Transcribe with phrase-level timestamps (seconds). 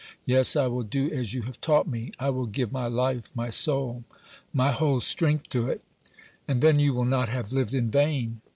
[0.25, 2.11] Yes, I will do as you have taught me.
[2.17, 4.03] I will give my life, my soul,
[4.51, 5.83] my whole strength to it;
[6.47, 8.41] and then you will not have lived in vain."